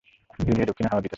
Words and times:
ধীরে 0.45 0.53
ধীরে 0.57 0.69
দক্ষিণে 0.69 0.89
হাওয়া 0.91 1.01
দিতেছে। 1.05 1.09